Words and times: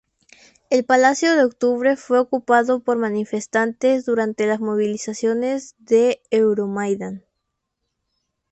El 0.71 0.83
Palacio 0.83 1.35
de 1.35 1.43
Octubre 1.43 1.95
fue 1.95 2.17
ocupado 2.17 2.79
por 2.79 2.97
manifestantes 2.97 4.03
durante 4.03 4.47
las 4.47 4.59
movilizaciones 4.59 5.75
de 5.77 6.23
Euromaidán. 6.31 7.23